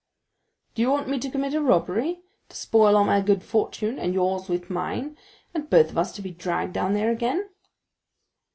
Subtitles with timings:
[0.73, 4.49] "Do you want me to commit a robbery, to spoil all my good fortune—and yours
[4.49, 7.49] with mine—and both of us to be dragged down there again?"